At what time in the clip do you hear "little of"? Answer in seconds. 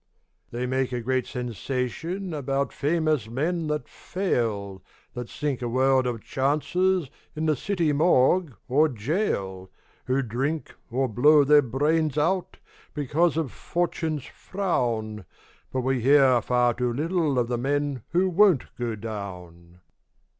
16.91-17.47